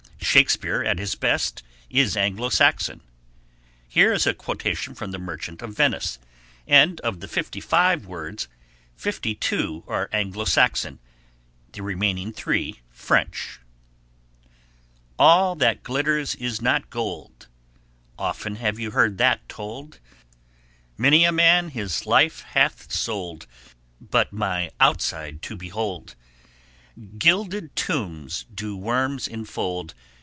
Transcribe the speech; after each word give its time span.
Shakespeare, 0.23 0.81
at 0.81 0.97
his 0.97 1.15
best, 1.15 1.61
is 1.89 2.15
Anglo 2.15 2.47
Saxon. 2.47 3.01
Here 3.89 4.13
is 4.13 4.25
a 4.25 4.33
quotation 4.33 4.95
from 4.95 5.11
the 5.11 5.19
Merchant 5.19 5.61
of 5.61 5.75
Venice, 5.75 6.19
and 6.65 7.01
of 7.01 7.19
the 7.19 7.27
fifty 7.27 7.59
five 7.59 8.05
words 8.05 8.47
fifty 8.95 9.35
two 9.35 9.83
are 9.89 10.09
Anglo 10.13 10.45
Saxon, 10.45 10.99
the 11.73 11.81
remaining 11.83 12.31
three 12.31 12.79
French: 12.91 13.59
All 15.19 15.53
that 15.57 15.83
glitters 15.83 16.35
is 16.35 16.61
not 16.61 16.89
gold 16.89 17.47
Often 18.17 18.55
have 18.57 18.79
you 18.79 18.91
heard 18.91 19.17
that 19.17 19.49
told; 19.49 19.99
Many 20.97 21.25
a 21.25 21.33
man 21.33 21.69
his 21.69 22.05
life 22.05 22.41
hath 22.51 22.89
sold, 22.89 23.47
But 23.99 24.31
my 24.31 24.71
outside 24.79 25.41
to 25.41 25.57
behold. 25.57 26.15
Guilded 27.17 27.75
tombs 27.75 28.45
do 28.55 28.77
worms 28.77 29.27
infold. 29.27 29.93